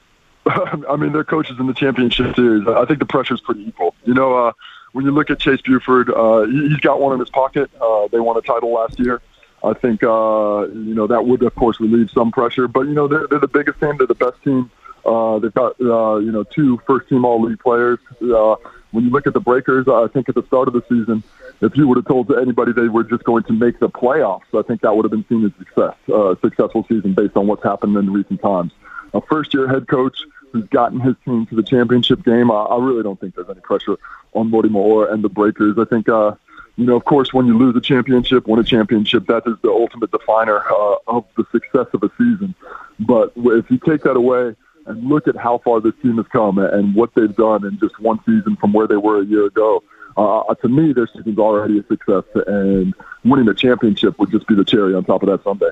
I 0.46 0.94
mean, 0.96 1.12
they're 1.12 1.24
coaches 1.24 1.58
in 1.58 1.66
the 1.66 1.74
championship 1.74 2.36
series. 2.36 2.68
I 2.68 2.84
think 2.84 3.00
the 3.00 3.06
pressure 3.06 3.34
is 3.34 3.40
pretty 3.40 3.66
equal. 3.66 3.96
You 4.04 4.14
know, 4.14 4.46
uh, 4.46 4.52
when 4.92 5.04
you 5.04 5.10
look 5.10 5.28
at 5.30 5.40
Chase 5.40 5.60
Buford, 5.60 6.08
uh, 6.10 6.42
he's 6.42 6.78
got 6.78 7.00
one 7.00 7.14
in 7.14 7.18
his 7.18 7.30
pocket. 7.30 7.68
Uh, 7.80 8.06
they 8.12 8.20
won 8.20 8.36
a 8.36 8.42
title 8.42 8.72
last 8.72 9.00
year. 9.00 9.20
I 9.64 9.72
think, 9.72 10.04
uh, 10.04 10.68
you 10.68 10.94
know, 10.94 11.08
that 11.08 11.26
would, 11.26 11.42
of 11.42 11.52
course, 11.56 11.80
relieve 11.80 12.10
some 12.12 12.30
pressure. 12.30 12.68
But, 12.68 12.82
you 12.82 12.94
know, 12.94 13.08
they're, 13.08 13.26
they're 13.28 13.40
the 13.40 13.48
biggest 13.48 13.80
team. 13.80 13.96
They're 13.96 14.06
the 14.06 14.14
best 14.14 14.40
team 14.44 14.70
Uh, 15.06 15.38
they've 15.38 15.54
got 15.54 15.80
uh, 15.80 16.16
you 16.16 16.32
know 16.32 16.42
two 16.42 16.78
first 16.86 17.08
team 17.08 17.24
All 17.24 17.40
League 17.40 17.60
players. 17.60 17.98
Uh, 18.20 18.56
when 18.90 19.04
you 19.04 19.10
look 19.10 19.26
at 19.26 19.34
the 19.34 19.40
Breakers, 19.40 19.86
I 19.88 20.08
think 20.08 20.28
at 20.28 20.34
the 20.34 20.44
start 20.46 20.68
of 20.68 20.74
the 20.74 20.82
season, 20.88 21.22
if 21.60 21.76
you 21.76 21.86
would 21.86 21.96
have 21.96 22.06
told 22.06 22.32
anybody 22.32 22.72
they 22.72 22.88
were 22.88 23.04
just 23.04 23.24
going 23.24 23.44
to 23.44 23.52
make 23.52 23.78
the 23.78 23.88
playoffs, 23.88 24.42
I 24.54 24.62
think 24.62 24.80
that 24.80 24.96
would 24.96 25.04
have 25.04 25.10
been 25.10 25.26
seen 25.28 25.44
as 25.44 25.52
success, 25.58 25.94
uh, 26.12 26.34
successful 26.40 26.84
season 26.88 27.12
based 27.12 27.36
on 27.36 27.46
what's 27.46 27.62
happened 27.62 27.96
in 27.96 28.12
recent 28.12 28.40
times. 28.40 28.72
A 29.14 29.20
first 29.20 29.54
year 29.54 29.68
head 29.68 29.86
coach 29.86 30.18
who's 30.52 30.66
gotten 30.68 31.00
his 31.00 31.14
team 31.24 31.46
to 31.46 31.54
the 31.54 31.62
championship 31.62 32.24
game. 32.24 32.50
I, 32.50 32.54
I 32.54 32.82
really 32.82 33.02
don't 33.02 33.20
think 33.20 33.34
there's 33.34 33.50
any 33.50 33.60
pressure 33.60 33.96
on 34.32 34.50
Mody 34.50 34.68
Maor 34.68 35.12
and 35.12 35.22
the 35.22 35.28
Breakers. 35.28 35.78
I 35.78 35.84
think, 35.84 36.08
uh, 36.08 36.34
you 36.76 36.86
know, 36.86 36.96
of 36.96 37.04
course, 37.04 37.32
when 37.32 37.46
you 37.46 37.56
lose 37.56 37.76
a 37.76 37.80
championship, 37.80 38.46
win 38.46 38.60
a 38.60 38.64
championship, 38.64 39.26
that 39.26 39.42
is 39.46 39.56
the 39.62 39.70
ultimate 39.70 40.10
definer 40.10 40.60
uh, 40.70 40.96
of 41.06 41.24
the 41.36 41.44
success 41.52 41.86
of 41.92 42.02
a 42.02 42.10
season. 42.18 42.54
But 43.00 43.32
if 43.36 43.70
you 43.70 43.78
take 43.78 44.02
that 44.02 44.16
away 44.16 44.56
and 44.86 45.08
look 45.08 45.28
at 45.28 45.36
how 45.36 45.58
far 45.58 45.80
this 45.80 45.94
team 46.02 46.16
has 46.16 46.26
come 46.28 46.58
and 46.58 46.94
what 46.94 47.14
they've 47.14 47.34
done 47.34 47.64
in 47.64 47.78
just 47.78 47.98
one 48.00 48.18
season 48.24 48.56
from 48.56 48.72
where 48.72 48.86
they 48.86 48.96
were 48.96 49.20
a 49.20 49.24
year 49.24 49.46
ago, 49.46 49.82
uh, 50.16 50.54
to 50.54 50.68
me, 50.68 50.92
their 50.92 51.06
season's 51.06 51.38
already 51.38 51.78
a 51.78 51.84
success, 51.84 52.24
and 52.46 52.94
winning 53.24 53.46
the 53.46 53.54
championship 53.54 54.18
would 54.18 54.30
just 54.30 54.46
be 54.46 54.54
the 54.54 54.64
cherry 54.64 54.94
on 54.94 55.04
top 55.04 55.22
of 55.22 55.28
that 55.28 55.44
Sunday. 55.44 55.70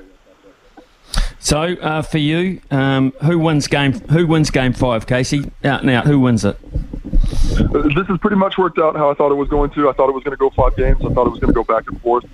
So, 1.39 1.61
uh, 1.61 2.01
for 2.01 2.17
you, 2.17 2.61
um, 2.71 3.11
who 3.23 3.39
wins 3.39 3.67
game? 3.67 3.93
Who 4.09 4.27
wins 4.27 4.49
game 4.49 4.73
five, 4.73 5.05
Casey? 5.07 5.51
Out 5.63 5.81
and 5.81 5.89
out. 5.89 6.05
Who 6.05 6.19
wins 6.19 6.43
it? 6.43 6.57
This 6.63 8.07
has 8.07 8.17
pretty 8.19 8.35
much 8.35 8.57
worked 8.57 8.79
out 8.79 8.95
how 8.95 9.11
I 9.11 9.13
thought 9.13 9.31
it 9.31 9.35
was 9.35 9.49
going 9.49 9.69
to. 9.71 9.89
I 9.89 9.93
thought 9.93 10.09
it 10.09 10.13
was 10.13 10.23
going 10.23 10.31
to 10.31 10.37
go 10.37 10.49
five 10.49 10.75
games. 10.75 10.97
I 11.05 11.13
thought 11.13 11.27
it 11.27 11.31
was 11.31 11.39
going 11.39 11.53
to 11.53 11.53
go 11.53 11.63
back 11.63 11.89
and 11.89 12.01
forth. 12.01 12.25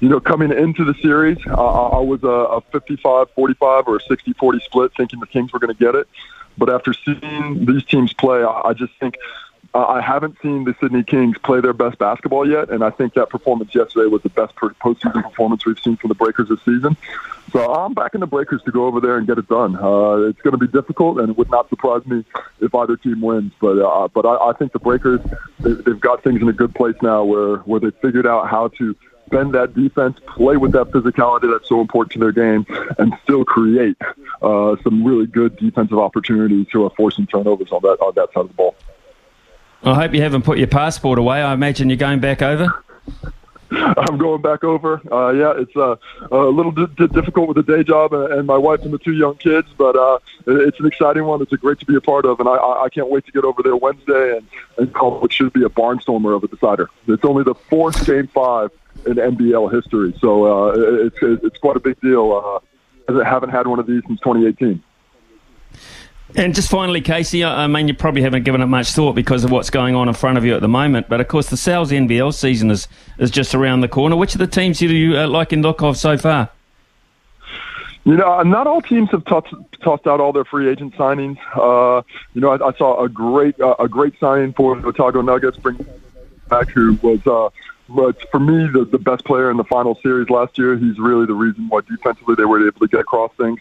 You 0.00 0.08
know, 0.08 0.20
coming 0.20 0.52
into 0.52 0.84
the 0.84 0.94
series, 0.94 1.38
uh, 1.46 1.88
I 1.88 1.98
was 1.98 2.22
a, 2.22 2.28
a 2.28 2.60
55-45 2.62 3.86
or 3.86 3.96
a 3.96 4.00
60-40 4.00 4.62
split, 4.62 4.92
thinking 4.96 5.18
the 5.18 5.26
Kings 5.26 5.52
were 5.52 5.58
going 5.58 5.74
to 5.74 5.78
get 5.78 5.96
it. 5.96 6.08
But 6.56 6.70
after 6.70 6.92
seeing 6.92 7.66
these 7.66 7.84
teams 7.84 8.12
play, 8.12 8.42
I, 8.42 8.68
I 8.68 8.72
just 8.74 8.92
think 9.00 9.16
uh, 9.74 9.86
I 9.86 10.00
haven't 10.00 10.36
seen 10.40 10.64
the 10.64 10.74
Sydney 10.80 11.02
Kings 11.02 11.36
play 11.38 11.60
their 11.60 11.72
best 11.72 11.98
basketball 11.98 12.48
yet, 12.48 12.70
and 12.70 12.82
I 12.82 12.90
think 12.90 13.14
that 13.14 13.28
performance 13.28 13.74
yesterday 13.74 14.06
was 14.06 14.22
the 14.22 14.28
best 14.30 14.54
postseason 14.54 15.22
performance 15.22 15.66
we've 15.66 15.78
seen 15.78 15.96
from 15.96 16.08
the 16.08 16.14
Breakers 16.14 16.48
this 16.48 16.60
season. 16.64 16.96
So 17.52 17.72
I'm 17.72 17.92
backing 17.92 18.20
the 18.20 18.26
Breakers 18.26 18.62
to 18.62 18.70
go 18.70 18.86
over 18.86 19.00
there 19.00 19.18
and 19.18 19.26
get 19.26 19.38
it 19.38 19.48
done. 19.48 19.76
Uh, 19.76 20.28
it's 20.28 20.40
going 20.42 20.52
to 20.52 20.58
be 20.58 20.68
difficult, 20.68 21.18
and 21.18 21.30
it 21.30 21.36
would 21.36 21.50
not 21.50 21.68
surprise 21.68 22.06
me 22.06 22.24
if 22.60 22.74
either 22.74 22.96
team 22.96 23.20
wins. 23.20 23.52
But 23.60 23.78
uh, 23.78 24.08
but 24.08 24.26
I, 24.26 24.50
I 24.50 24.52
think 24.52 24.72
the 24.72 24.78
Breakers 24.78 25.20
they, 25.60 25.72
they've 25.72 26.00
got 26.00 26.22
things 26.22 26.40
in 26.40 26.48
a 26.48 26.52
good 26.52 26.74
place 26.74 26.96
now, 27.02 27.24
where 27.24 27.56
where 27.58 27.80
they 27.80 27.90
figured 28.02 28.26
out 28.26 28.48
how 28.48 28.68
to 28.78 28.96
bend 29.28 29.54
that 29.54 29.74
defense, 29.74 30.18
play 30.26 30.56
with 30.56 30.72
that 30.72 30.90
physicality 30.90 31.50
that's 31.52 31.68
so 31.68 31.80
important 31.80 32.12
to 32.12 32.18
their 32.18 32.32
game, 32.32 32.66
and 32.98 33.16
still 33.22 33.44
create 33.44 33.96
uh, 34.42 34.76
some 34.82 35.04
really 35.04 35.26
good 35.26 35.56
defensive 35.56 35.98
opportunities 35.98 36.66
to 36.72 36.88
force 36.90 37.16
some 37.16 37.26
turnovers 37.26 37.70
on 37.70 37.80
that 37.82 37.98
on 38.00 38.12
that 38.14 38.32
side 38.32 38.40
of 38.40 38.48
the 38.48 38.54
ball. 38.54 38.74
I 39.82 39.94
hope 39.94 40.14
you 40.14 40.22
haven't 40.22 40.42
put 40.42 40.58
your 40.58 40.66
passport 40.66 41.18
away. 41.18 41.40
I 41.40 41.52
imagine 41.52 41.88
you're 41.88 41.96
going 41.96 42.20
back 42.20 42.42
over. 42.42 42.82
I'm 43.70 44.16
going 44.16 44.40
back 44.40 44.64
over. 44.64 45.00
Uh, 45.12 45.30
yeah, 45.32 45.52
it's 45.56 45.76
uh, 45.76 45.96
a 46.30 46.38
little 46.38 46.72
d- 46.72 46.86
difficult 47.08 47.48
with 47.48 47.56
the 47.56 47.76
day 47.76 47.84
job 47.84 48.14
and 48.14 48.46
my 48.46 48.56
wife 48.56 48.80
and 48.82 48.92
the 48.92 48.98
two 48.98 49.12
young 49.12 49.36
kids, 49.36 49.68
but 49.76 49.94
uh, 49.94 50.18
it's 50.46 50.80
an 50.80 50.86
exciting 50.86 51.24
one. 51.24 51.42
It's 51.42 51.52
a 51.52 51.56
great 51.56 51.78
to 51.80 51.86
be 51.86 51.94
a 51.94 52.00
part 52.00 52.24
of, 52.24 52.40
and 52.40 52.48
I, 52.48 52.54
I 52.56 52.88
can't 52.88 53.08
wait 53.08 53.26
to 53.26 53.32
get 53.32 53.44
over 53.44 53.62
there 53.62 53.76
Wednesday 53.76 54.38
and, 54.38 54.46
and 54.78 54.92
call 54.94 55.20
what 55.20 55.32
should 55.32 55.52
be 55.52 55.64
a 55.64 55.68
barnstormer 55.68 56.34
of 56.34 56.44
a 56.44 56.48
decider. 56.48 56.88
It's 57.06 57.24
only 57.24 57.44
the 57.44 57.54
fourth 57.54 58.06
game 58.06 58.28
five 58.28 58.70
in 59.08 59.16
NBL 59.16 59.72
history, 59.72 60.16
so 60.20 60.44
uh, 60.44 61.06
it's 61.06 61.16
it's 61.20 61.58
quite 61.58 61.76
a 61.76 61.80
big 61.80 62.00
deal. 62.00 62.32
Uh, 63.08 63.22
I 63.22 63.28
haven't 63.28 63.50
had 63.50 63.66
one 63.66 63.78
of 63.78 63.86
these 63.86 64.02
since 64.06 64.20
2018. 64.20 64.82
And 66.36 66.54
just 66.54 66.70
finally, 66.70 67.00
Casey, 67.00 67.42
I 67.42 67.66
mean, 67.66 67.88
you 67.88 67.94
probably 67.94 68.20
haven't 68.20 68.44
given 68.44 68.60
it 68.60 68.66
much 68.66 68.90
thought 68.90 69.14
because 69.14 69.44
of 69.44 69.50
what's 69.50 69.70
going 69.70 69.94
on 69.94 70.08
in 70.08 70.14
front 70.14 70.36
of 70.36 70.44
you 70.44 70.54
at 70.54 70.60
the 70.60 70.68
moment. 70.68 71.08
But 71.08 71.22
of 71.22 71.28
course, 71.28 71.48
the 71.48 71.56
Sal's 71.56 71.90
NBL 71.90 72.34
season 72.34 72.70
is, 72.70 72.86
is 73.18 73.30
just 73.30 73.54
around 73.54 73.80
the 73.80 73.88
corner. 73.88 74.14
Which 74.14 74.34
of 74.34 74.38
the 74.38 74.46
teams 74.46 74.78
do 74.78 74.94
you 74.94 75.18
uh, 75.18 75.26
like 75.26 75.54
in 75.54 75.62
look 75.62 75.82
of 75.82 75.96
so 75.96 76.18
far? 76.18 76.50
You 78.04 78.16
know, 78.16 78.42
not 78.42 78.66
all 78.66 78.82
teams 78.82 79.10
have 79.10 79.24
tossed, 79.24 79.54
tossed 79.82 80.06
out 80.06 80.20
all 80.20 80.32
their 80.32 80.44
free 80.44 80.68
agent 80.68 80.94
signings. 80.94 81.38
Uh, 81.54 82.02
you 82.34 82.42
know, 82.42 82.50
I, 82.50 82.68
I 82.68 82.72
saw 82.76 83.02
a 83.02 83.08
great 83.08 83.58
uh, 83.60 83.76
a 83.78 83.88
great 83.88 84.18
signing 84.20 84.52
for 84.52 84.76
the 84.76 84.88
Otago 84.88 85.22
Nuggets, 85.22 85.56
bring 85.56 85.84
back 86.48 86.68
who 86.68 86.98
was 87.02 87.26
uh, 87.26 87.48
but 87.88 88.30
for 88.30 88.40
me, 88.40 88.68
the, 88.72 88.84
the 88.84 88.98
best 88.98 89.24
player 89.24 89.50
in 89.50 89.56
the 89.56 89.64
final 89.64 89.94
series 90.02 90.28
last 90.30 90.58
year, 90.58 90.76
he's 90.76 90.98
really 90.98 91.26
the 91.26 91.34
reason 91.34 91.68
why 91.68 91.80
defensively 91.80 92.34
they 92.34 92.44
were 92.44 92.66
able 92.66 92.80
to 92.80 92.88
get 92.88 93.00
across 93.00 93.32
things. 93.36 93.60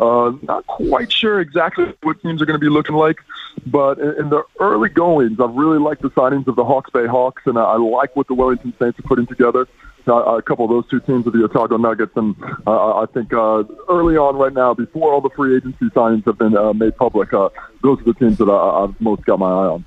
Uh, 0.00 0.32
not 0.42 0.66
quite 0.66 1.12
sure 1.12 1.40
exactly 1.40 1.92
what 2.02 2.20
teams 2.20 2.42
are 2.42 2.46
going 2.46 2.58
to 2.58 2.64
be 2.64 2.68
looking 2.68 2.96
like, 2.96 3.18
but 3.66 3.98
in, 3.98 4.18
in 4.18 4.30
the 4.30 4.42
early 4.58 4.88
goings, 4.88 5.38
I've 5.38 5.54
really 5.54 5.78
liked 5.78 6.02
the 6.02 6.10
signings 6.10 6.46
of 6.48 6.56
the 6.56 6.64
Hawke's 6.64 6.90
Bay 6.90 7.06
Hawks, 7.06 7.42
and 7.46 7.58
I, 7.58 7.62
I 7.62 7.76
like 7.76 8.16
what 8.16 8.26
the 8.26 8.34
Wellington 8.34 8.74
Saints 8.78 8.98
are 8.98 9.02
putting 9.02 9.26
together. 9.26 9.68
Uh, 10.08 10.36
a 10.36 10.42
couple 10.42 10.64
of 10.64 10.70
those 10.70 10.88
two 10.88 11.00
teams 11.00 11.26
are 11.26 11.30
the 11.30 11.42
Otago 11.44 11.76
Nuggets, 11.76 12.16
and 12.16 12.36
uh, 12.66 13.00
I 13.00 13.06
think 13.06 13.32
uh, 13.32 13.64
early 13.88 14.16
on 14.16 14.36
right 14.36 14.52
now, 14.52 14.72
before 14.72 15.12
all 15.12 15.20
the 15.20 15.30
free 15.30 15.56
agency 15.56 15.86
signings 15.86 16.24
have 16.26 16.38
been 16.38 16.56
uh, 16.56 16.72
made 16.72 16.96
public, 16.96 17.32
uh, 17.32 17.48
those 17.82 18.00
are 18.00 18.04
the 18.04 18.14
teams 18.14 18.38
that 18.38 18.48
I, 18.48 18.84
I've 18.84 19.00
most 19.00 19.24
got 19.24 19.38
my 19.38 19.46
eye 19.46 19.66
on. 19.66 19.84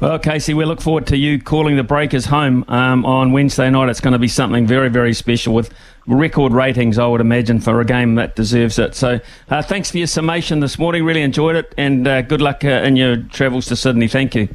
Well, 0.00 0.18
Casey, 0.18 0.54
we 0.54 0.64
look 0.64 0.80
forward 0.80 1.06
to 1.08 1.16
you 1.16 1.40
calling 1.40 1.76
the 1.76 1.84
Breakers 1.84 2.24
home 2.24 2.64
um, 2.68 3.04
on 3.04 3.32
Wednesday 3.32 3.70
night. 3.70 3.88
It's 3.88 4.00
going 4.00 4.12
to 4.12 4.18
be 4.18 4.28
something 4.28 4.66
very, 4.66 4.88
very 4.88 5.14
special 5.14 5.54
with 5.54 5.72
record 6.06 6.52
ratings, 6.52 6.98
I 6.98 7.06
would 7.06 7.20
imagine, 7.20 7.60
for 7.60 7.80
a 7.80 7.84
game 7.84 8.16
that 8.16 8.34
deserves 8.34 8.78
it. 8.78 8.94
So, 8.94 9.20
uh, 9.48 9.62
thanks 9.62 9.90
for 9.90 9.98
your 9.98 10.06
summation 10.06 10.60
this 10.60 10.78
morning. 10.78 11.04
Really 11.04 11.22
enjoyed 11.22 11.56
it, 11.56 11.72
and 11.76 12.06
uh, 12.08 12.22
good 12.22 12.40
luck 12.40 12.64
uh, 12.64 12.68
in 12.68 12.96
your 12.96 13.16
travels 13.16 13.66
to 13.66 13.76
Sydney. 13.76 14.08
Thank 14.08 14.34
you. 14.34 14.48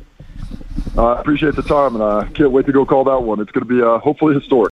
I 0.97 1.19
appreciate 1.19 1.55
the 1.55 1.61
time, 1.61 1.95
and 1.95 2.03
I 2.03 2.25
can't 2.33 2.51
wait 2.51 2.65
to 2.65 2.71
go 2.71 2.85
call 2.85 3.03
that 3.05 3.21
one. 3.21 3.39
It's 3.39 3.51
going 3.51 3.67
to 3.67 3.73
be 3.73 3.81
uh, 3.81 3.99
hopefully 3.99 4.33
historic. 4.33 4.65